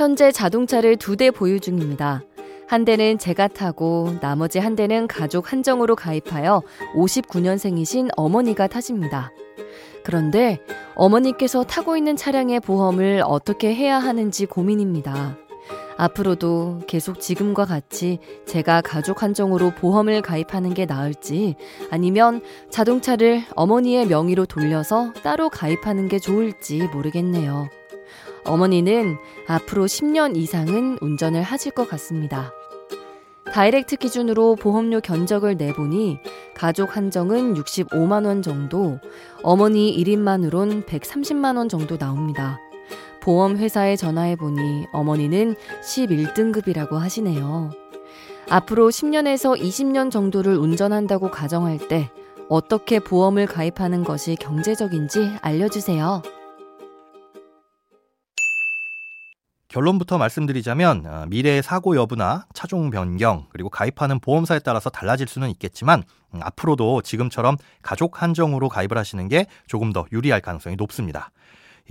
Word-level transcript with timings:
현재 0.00 0.32
자동차를 0.32 0.96
두 0.96 1.14
대 1.14 1.30
보유 1.30 1.60
중입니다. 1.60 2.22
한 2.66 2.86
대는 2.86 3.18
제가 3.18 3.48
타고 3.48 4.14
나머지 4.22 4.58
한 4.58 4.74
대는 4.74 5.06
가족 5.06 5.52
한정으로 5.52 5.94
가입하여 5.94 6.62
59년생이신 6.94 8.08
어머니가 8.16 8.66
타십니다. 8.66 9.30
그런데 10.02 10.58
어머니께서 10.94 11.64
타고 11.64 11.98
있는 11.98 12.16
차량의 12.16 12.60
보험을 12.60 13.22
어떻게 13.26 13.74
해야 13.74 13.98
하는지 13.98 14.46
고민입니다. 14.46 15.36
앞으로도 15.98 16.80
계속 16.86 17.20
지금과 17.20 17.66
같이 17.66 18.20
제가 18.46 18.80
가족 18.80 19.22
한정으로 19.22 19.72
보험을 19.72 20.22
가입하는 20.22 20.72
게 20.72 20.86
나을지 20.86 21.56
아니면 21.90 22.40
자동차를 22.70 23.42
어머니의 23.54 24.06
명의로 24.06 24.46
돌려서 24.46 25.12
따로 25.22 25.50
가입하는 25.50 26.08
게 26.08 26.18
좋을지 26.18 26.88
모르겠네요. 26.90 27.68
어머니는 28.44 29.16
앞으로 29.46 29.86
10년 29.86 30.36
이상은 30.36 30.98
운전을 31.00 31.42
하실 31.42 31.72
것 31.72 31.88
같습니다. 31.88 32.52
다이렉트 33.52 33.96
기준으로 33.96 34.54
보험료 34.54 35.00
견적을 35.00 35.56
내보니 35.56 36.18
가족 36.54 36.96
한정은 36.96 37.54
65만원 37.54 38.42
정도, 38.42 39.00
어머니 39.42 39.96
1인만으론 39.96 40.86
130만원 40.86 41.68
정도 41.68 41.98
나옵니다. 41.98 42.58
보험회사에 43.20 43.96
전화해보니 43.96 44.86
어머니는 44.92 45.56
11등급이라고 45.82 46.94
하시네요. 46.94 47.70
앞으로 48.48 48.88
10년에서 48.88 49.60
20년 49.60 50.10
정도를 50.10 50.56
운전한다고 50.56 51.30
가정할 51.30 51.78
때 51.78 52.10
어떻게 52.48 52.98
보험을 52.98 53.46
가입하는 53.46 54.02
것이 54.02 54.36
경제적인지 54.36 55.30
알려주세요. 55.40 56.22
결론부터 59.70 60.18
말씀드리자면 60.18 61.06
어, 61.06 61.26
미래의 61.28 61.62
사고 61.62 61.94
여부나 61.94 62.46
차종 62.52 62.90
변경 62.90 63.46
그리고 63.50 63.70
가입하는 63.70 64.18
보험사에 64.18 64.58
따라서 64.58 64.90
달라질 64.90 65.28
수는 65.28 65.48
있겠지만 65.50 66.02
음, 66.34 66.40
앞으로도 66.42 67.02
지금처럼 67.02 67.56
가족 67.80 68.20
한정으로 68.20 68.68
가입을 68.68 68.98
하시는 68.98 69.28
게 69.28 69.46
조금 69.68 69.92
더 69.92 70.06
유리할 70.12 70.40
가능성이 70.40 70.74
높습니다. 70.76 71.30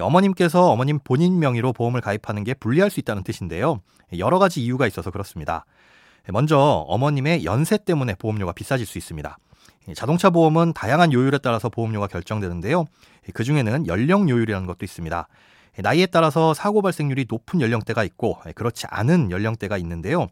어머님께서 0.00 0.70
어머님 0.70 0.98
본인 1.02 1.38
명의로 1.38 1.72
보험을 1.72 2.00
가입하는 2.00 2.42
게 2.42 2.54
불리할 2.54 2.90
수 2.90 2.98
있다는 3.00 3.22
뜻인데요. 3.22 3.80
여러 4.18 4.38
가지 4.38 4.60
이유가 4.60 4.88
있어서 4.88 5.12
그렇습니다. 5.12 5.66
먼저 6.30 6.58
어머님의 6.58 7.44
연세 7.44 7.76
때문에 7.76 8.14
보험료가 8.14 8.52
비싸질 8.52 8.86
수 8.86 8.98
있습니다. 8.98 9.38
자동차 9.94 10.30
보험은 10.30 10.72
다양한 10.72 11.12
요율에 11.12 11.38
따라서 11.38 11.68
보험료가 11.68 12.08
결정되는데요. 12.08 12.86
그 13.34 13.44
중에는 13.44 13.86
연령 13.86 14.28
요율이라는 14.28 14.66
것도 14.66 14.84
있습니다. 14.84 15.28
나이에 15.78 16.06
따라서 16.06 16.54
사고 16.54 16.82
발생률이 16.82 17.26
높은 17.28 17.60
연령대가 17.60 18.04
있고 18.04 18.38
그렇지 18.54 18.86
않은 18.88 19.30
연령대가 19.30 19.78
있는데요. 19.78 20.28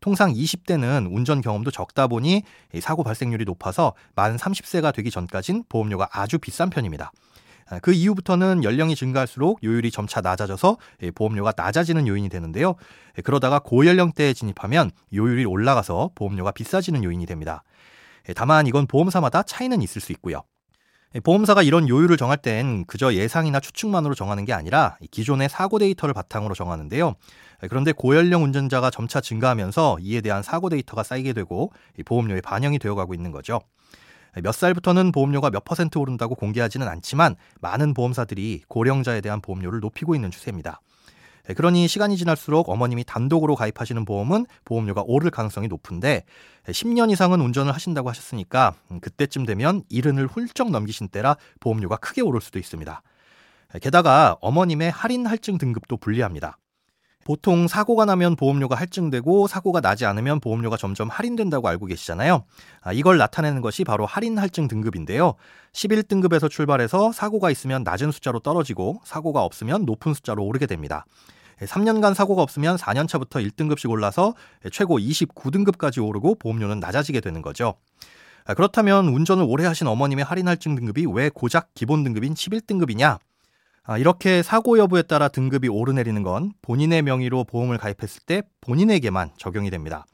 통상 0.00 0.32
20대는 0.32 1.08
운전 1.10 1.40
경험도 1.40 1.70
적다 1.70 2.06
보니 2.06 2.42
사고 2.80 3.02
발생률이 3.02 3.44
높아서 3.44 3.94
만 4.14 4.36
30세가 4.36 4.94
되기 4.94 5.10
전까진 5.10 5.64
보험료가 5.68 6.08
아주 6.12 6.38
비싼 6.38 6.70
편입니다. 6.70 7.12
그 7.82 7.92
이후부터는 7.92 8.62
연령이 8.62 8.94
증가할수록 8.94 9.64
요율이 9.64 9.90
점차 9.90 10.20
낮아져서 10.20 10.76
보험료가 11.14 11.54
낮아지는 11.56 12.06
요인이 12.06 12.28
되는데요. 12.28 12.76
그러다가 13.24 13.58
고연령대에 13.58 14.34
진입하면 14.34 14.92
요율이 15.12 15.44
올라가서 15.46 16.10
보험료가 16.14 16.52
비싸지는 16.52 17.02
요인이 17.02 17.26
됩니다. 17.26 17.64
다만 18.36 18.66
이건 18.66 18.86
보험사마다 18.86 19.42
차이는 19.42 19.82
있을 19.82 20.00
수 20.00 20.12
있고요. 20.12 20.42
보험사가 21.22 21.62
이런 21.62 21.88
요율을 21.88 22.16
정할 22.16 22.36
땐 22.36 22.84
그저 22.86 23.14
예상이나 23.14 23.58
추측만으로 23.60 24.14
정하는 24.14 24.44
게 24.44 24.52
아니라 24.52 24.98
기존의 25.10 25.48
사고 25.48 25.78
데이터를 25.78 26.12
바탕으로 26.12 26.54
정하는데요. 26.54 27.14
그런데 27.70 27.92
고연령 27.92 28.42
운전자가 28.42 28.90
점차 28.90 29.22
증가하면서 29.22 29.98
이에 30.00 30.20
대한 30.20 30.42
사고 30.42 30.68
데이터가 30.68 31.02
쌓이게 31.02 31.32
되고 31.32 31.72
보험료에 32.04 32.42
반영이 32.42 32.78
되어가고 32.78 33.14
있는 33.14 33.32
거죠. 33.32 33.60
몇 34.42 34.52
살부터는 34.52 35.12
보험료가 35.12 35.48
몇 35.50 35.64
퍼센트 35.64 35.96
오른다고 35.96 36.34
공개하지는 36.34 36.86
않지만 36.86 37.36
많은 37.62 37.94
보험사들이 37.94 38.64
고령자에 38.68 39.22
대한 39.22 39.40
보험료를 39.40 39.80
높이고 39.80 40.14
있는 40.14 40.30
추세입니다. 40.30 40.82
네, 41.46 41.54
그러니 41.54 41.86
시간이 41.86 42.16
지날수록 42.16 42.68
어머님이 42.68 43.04
단독으로 43.04 43.54
가입하시는 43.54 44.04
보험은 44.04 44.46
보험료가 44.64 45.04
오를 45.06 45.30
가능성이 45.30 45.68
높은데 45.68 46.24
10년 46.66 47.12
이상은 47.12 47.40
운전을 47.40 47.72
하신다고 47.72 48.08
하셨으니까 48.08 48.74
음, 48.90 49.00
그때쯤 49.00 49.46
되면 49.46 49.82
이른을 49.88 50.26
훌쩍 50.26 50.70
넘기신 50.70 51.08
때라 51.08 51.36
보험료가 51.60 51.96
크게 51.96 52.20
오를 52.20 52.40
수도 52.40 52.58
있습니다. 52.58 53.02
네, 53.72 53.78
게다가 53.78 54.36
어머님의 54.40 54.90
할인 54.90 55.26
할증 55.26 55.58
등급도 55.58 55.98
불리합니다. 55.98 56.58
보통 57.26 57.66
사고가 57.66 58.04
나면 58.04 58.36
보험료가 58.36 58.76
할증되고 58.76 59.48
사고가 59.48 59.80
나지 59.80 60.06
않으면 60.06 60.38
보험료가 60.38 60.76
점점 60.76 61.08
할인된다고 61.08 61.66
알고 61.66 61.86
계시잖아요. 61.86 62.44
아, 62.82 62.92
이걸 62.92 63.18
나타내는 63.18 63.62
것이 63.62 63.82
바로 63.82 64.06
할인 64.06 64.38
할증 64.38 64.68
등급인데요. 64.68 65.34
11등급에서 65.72 66.48
출발해서 66.48 67.10
사고가 67.10 67.50
있으면 67.50 67.82
낮은 67.82 68.12
숫자로 68.12 68.38
떨어지고 68.38 69.00
사고가 69.04 69.42
없으면 69.42 69.86
높은 69.86 70.14
숫자로 70.14 70.44
오르게 70.44 70.66
됩니다. 70.66 71.04
3년간 71.60 72.14
사고가 72.14 72.42
없으면 72.42 72.76
4년차부터 72.76 73.44
1등급씩 73.50 73.90
올라서 73.90 74.34
최고 74.72 74.98
29등급까지 74.98 76.06
오르고 76.06 76.36
보험료는 76.36 76.80
낮아지게 76.80 77.20
되는 77.20 77.42
거죠. 77.42 77.74
아, 78.44 78.54
그렇다면 78.54 79.08
운전을 79.08 79.44
오래 79.48 79.64
하신 79.64 79.86
어머님의 79.86 80.24
할인 80.24 80.46
할증 80.46 80.74
등급이 80.74 81.06
왜 81.06 81.30
고작 81.30 81.74
기본 81.74 82.04
등급인 82.04 82.34
11등급이냐? 82.34 83.18
아, 83.84 83.98
이렇게 83.98 84.42
사고 84.42 84.78
여부에 84.78 85.02
따라 85.02 85.28
등급이 85.28 85.68
오르내리는 85.68 86.22
건 86.22 86.52
본인의 86.62 87.02
명의로 87.02 87.44
보험을 87.44 87.78
가입했을 87.78 88.22
때 88.26 88.42
본인에게만 88.60 89.30
적용이 89.36 89.70
됩니다. 89.70 90.06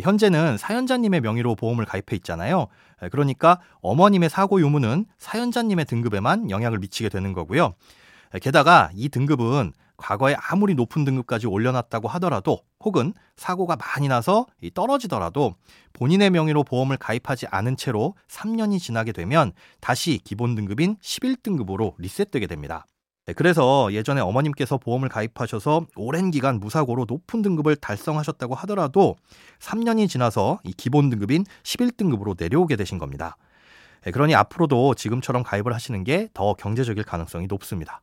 현재는 0.00 0.58
사연자님의 0.58 1.20
명의로 1.20 1.54
보험을 1.54 1.84
가입해 1.84 2.16
있잖아요. 2.16 2.68
그러니까 3.10 3.60
어머님의 3.82 4.30
사고 4.30 4.60
유무는 4.60 5.04
사연자님의 5.18 5.84
등급에만 5.84 6.50
영향을 6.50 6.78
미치게 6.78 7.10
되는 7.10 7.32
거고요. 7.32 7.74
게다가 8.40 8.90
이 8.94 9.08
등급은 9.08 9.72
과거에 10.02 10.34
아무리 10.50 10.74
높은 10.74 11.04
등급까지 11.04 11.46
올려놨다고 11.46 12.08
하더라도 12.08 12.58
혹은 12.80 13.14
사고가 13.36 13.76
많이 13.76 14.08
나서 14.08 14.46
떨어지더라도 14.74 15.54
본인의 15.92 16.30
명의로 16.30 16.64
보험을 16.64 16.96
가입하지 16.96 17.46
않은 17.50 17.76
채로 17.76 18.14
3년이 18.28 18.80
지나게 18.80 19.12
되면 19.12 19.52
다시 19.80 20.18
기본 20.24 20.56
등급인 20.56 20.96
11등급으로 20.96 21.94
리셋되게 21.98 22.48
됩니다. 22.48 22.84
네, 23.26 23.32
그래서 23.34 23.92
예전에 23.92 24.20
어머님께서 24.20 24.78
보험을 24.78 25.08
가입하셔서 25.08 25.86
오랜 25.94 26.32
기간 26.32 26.58
무사고로 26.58 27.04
높은 27.06 27.40
등급을 27.40 27.76
달성하셨다고 27.76 28.56
하더라도 28.56 29.14
3년이 29.60 30.08
지나서 30.08 30.58
이 30.64 30.72
기본 30.72 31.10
등급인 31.10 31.44
11등급으로 31.62 32.34
내려오게 32.36 32.74
되신 32.74 32.98
겁니다. 32.98 33.36
네, 34.04 34.10
그러니 34.10 34.34
앞으로도 34.34 34.94
지금처럼 34.96 35.44
가입을 35.44 35.72
하시는 35.72 36.02
게 36.02 36.28
더 36.34 36.54
경제적일 36.54 37.04
가능성이 37.04 37.46
높습니다. 37.46 38.02